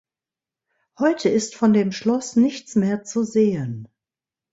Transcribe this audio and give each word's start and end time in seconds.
Heute 0.97 1.29
ist 1.29 1.53
von 1.55 1.73
dem 1.73 1.91
Schloss 1.91 2.35
nichts 2.35 2.73
mehr 2.75 3.03
zu 3.03 3.23
sehen. 3.23 3.87